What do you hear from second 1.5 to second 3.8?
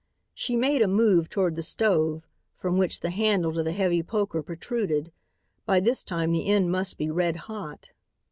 the stove, from which the handle to the